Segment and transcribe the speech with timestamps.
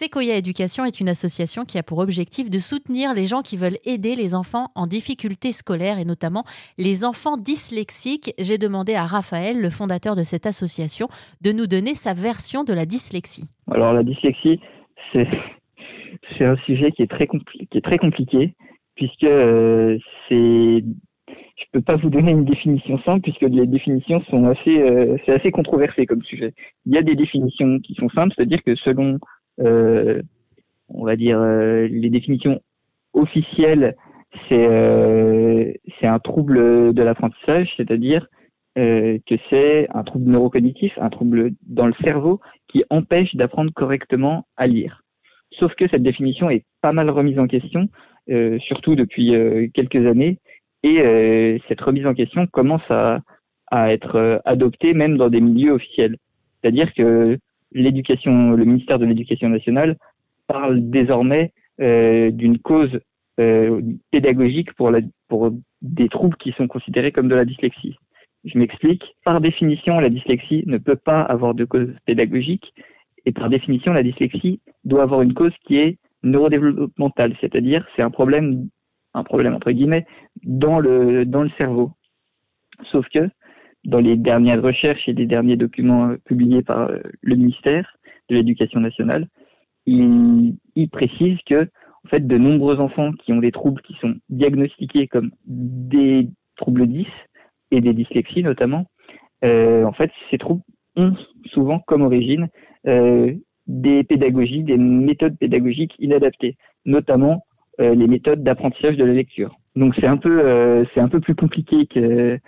[0.00, 3.76] Sequoia Éducation est une association qui a pour objectif de soutenir les gens qui veulent
[3.84, 6.44] aider les enfants en difficulté scolaire et notamment
[6.78, 8.32] les enfants dyslexiques.
[8.38, 11.08] J'ai demandé à Raphaël, le fondateur de cette association,
[11.42, 13.50] de nous donner sa version de la dyslexie.
[13.70, 14.58] Alors la dyslexie,
[15.12, 15.26] c'est
[16.46, 18.54] un sujet qui est très qui est très compliqué
[18.94, 19.98] puisque euh,
[20.30, 20.82] c'est
[21.60, 25.32] je peux pas vous donner une définition simple puisque les définitions sont assez euh, c'est
[25.32, 26.54] assez controversé comme sujet.
[26.86, 29.18] Il y a des définitions qui sont simples, c'est-à-dire que selon
[29.60, 32.60] on va dire euh, les définitions
[33.12, 33.96] officielles,
[34.48, 38.26] c'est euh, c'est un trouble de l'apprentissage, c'est-à-dire
[38.76, 44.66] que c'est un trouble neurocognitif, un trouble dans le cerveau qui empêche d'apprendre correctement à
[44.66, 45.02] lire.
[45.58, 47.90] Sauf que cette définition est pas mal remise en question,
[48.60, 49.34] surtout depuis
[49.74, 50.38] quelques années,
[50.82, 56.16] et cette remise en question commence à être adoptée même dans des milieux officiels.
[56.62, 57.38] C'est-à-dire que
[57.72, 59.96] l'éducation, le ministère de l'Éducation nationale
[60.46, 63.00] parle désormais euh, d'une cause
[63.38, 65.50] euh, pédagogique pour, la, pour
[65.82, 67.96] des troubles qui sont considérés comme de la dyslexie.
[68.44, 69.04] Je m'explique.
[69.24, 72.72] Par définition, la dyslexie ne peut pas avoir de cause pédagogique
[73.26, 78.10] et par définition, la dyslexie doit avoir une cause qui est neurodéveloppementale, c'est-à-dire c'est un
[78.10, 78.68] problème,
[79.14, 80.06] un problème entre guillemets
[80.42, 81.92] dans le dans le cerveau.
[82.90, 83.28] Sauf que
[83.84, 87.96] dans les dernières recherches et les derniers documents euh, publiés par euh, le ministère
[88.28, 89.26] de l'Éducation nationale,
[89.86, 90.56] il,
[90.92, 91.68] précise que
[92.04, 96.86] en fait de nombreux enfants qui ont des troubles qui sont diagnostiqués comme des troubles
[96.86, 97.06] 10
[97.70, 98.86] et des dyslexies notamment,
[99.44, 100.62] euh, en fait ces troubles
[100.96, 101.14] ont
[101.46, 102.48] souvent comme origine
[103.66, 107.44] des pédagogies, des méthodes pédagogiques inadaptées, notamment
[107.78, 109.56] les méthodes d'apprentissage de la lecture.
[109.76, 112.38] Donc c'est un peu c'est un peu plus compliqué que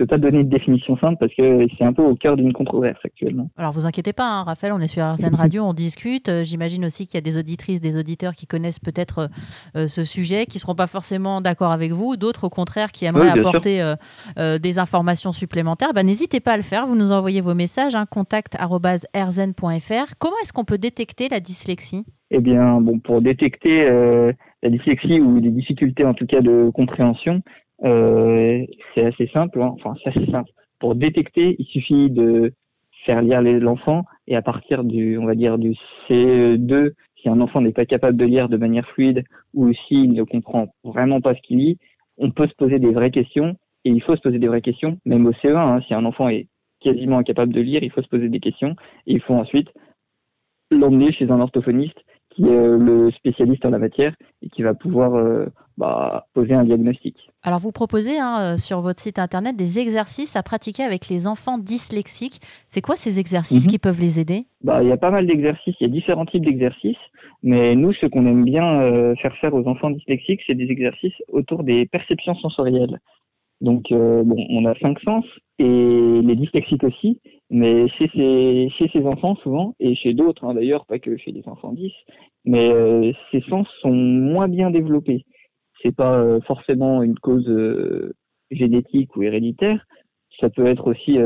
[0.00, 2.98] peux pas donner une définition simple parce que c'est un peu au cœur d'une controverse
[3.04, 3.50] actuellement.
[3.58, 6.30] Alors vous inquiétez pas, hein, Raphaël, on est sur RZN Radio, on discute.
[6.30, 9.26] Euh, j'imagine aussi qu'il y a des auditrices, des auditeurs qui connaissent peut-être euh,
[9.76, 13.28] euh, ce sujet, qui seront pas forcément d'accord avec vous, d'autres au contraire qui aimeraient
[13.28, 13.94] apporter
[14.36, 15.92] des informations supplémentaires.
[15.94, 20.14] Ben, N'hésitez pas à le faire, vous nous envoyez vos messages, hein, contact.rzn.fr.
[20.18, 22.06] Comment est-ce qu'on peut détecter la dyslexie?
[22.30, 23.86] Eh bien, bon, pour détecter
[24.62, 27.42] la dyslexie ou des difficultés en tout cas de compréhension,
[27.84, 28.64] euh,
[28.94, 29.74] c'est assez simple, hein.
[29.74, 30.50] enfin c'est assez simple.
[30.78, 32.52] Pour détecter, il suffit de
[33.04, 35.74] faire lire l'enfant et à partir du, on va dire du
[36.08, 39.24] CE2, si un enfant n'est pas capable de lire de manière fluide
[39.54, 41.78] ou s'il ne comprend vraiment pas ce qu'il lit,
[42.18, 44.98] on peut se poser des vraies questions et il faut se poser des vraies questions,
[45.04, 45.56] même au CE1.
[45.56, 46.48] Hein, si un enfant est
[46.80, 48.74] quasiment incapable de lire, il faut se poser des questions
[49.06, 49.68] et il faut ensuite
[50.70, 51.98] l'emmener chez un orthophoniste
[52.40, 55.46] qui est le spécialiste en la matière et qui va pouvoir euh,
[55.76, 57.16] bah, poser un diagnostic.
[57.42, 61.26] Alors vous proposez hein, euh, sur votre site internet des exercices à pratiquer avec les
[61.26, 62.40] enfants dyslexiques.
[62.68, 63.70] C'est quoi ces exercices mhm.
[63.70, 64.46] qui peuvent les aider?
[64.62, 66.96] Bah, Il y a pas mal d'exercices, il y a différents types d'exercices,
[67.42, 71.16] mais nous ce qu'on aime bien euh, faire faire aux enfants dyslexiques, c'est des exercices
[71.28, 73.00] autour des perceptions sensorielles.
[73.60, 75.26] Donc bon, on a cinq sens
[75.58, 80.54] et les dyslexiques aussi, mais chez ces, chez ces enfants souvent, et chez d'autres hein,
[80.54, 81.92] d'ailleurs, pas que chez les enfants 10,
[82.44, 85.26] mais euh, ces sens sont moins bien développés.
[85.82, 88.14] C'est pas euh, forcément une cause euh,
[88.52, 89.84] génétique ou héréditaire,
[90.38, 91.18] ça peut être aussi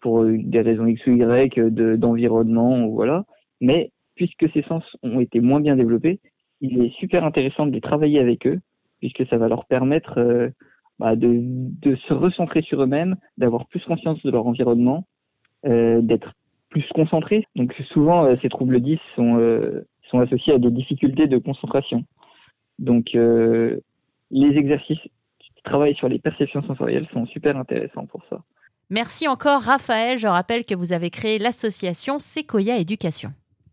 [0.00, 1.58] pour des raisons X ou Y
[1.98, 3.24] d'environnement, ou voilà.
[3.60, 6.20] Mais puisque ces sens ont été moins bien développés,
[6.60, 8.60] il est super intéressant de les travailler avec eux,
[9.00, 10.52] puisque ça va leur permettre
[11.00, 15.19] bah, de, de se recentrer sur eux-mêmes, d'avoir plus conscience de leur environnement euh,
[15.64, 16.34] d'être
[16.70, 17.46] plus concentré.
[17.56, 22.04] Donc souvent, euh, ces troubles 10 sont, euh, sont associés à des difficultés de concentration.
[22.78, 25.02] Donc les exercices
[25.38, 28.38] qui travaillent sur les perceptions sensorielles sont super intéressants pour ça.
[28.88, 30.18] Merci encore Raphaël.
[30.18, 33.30] Je rappelle que vous avez créé l'association Sequoia Éducation.